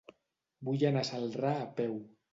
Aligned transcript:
Vull 0.69 0.85
anar 0.91 1.03
a 1.05 1.09
Celrà 1.11 1.53
a 1.59 1.69
peu. 1.83 1.99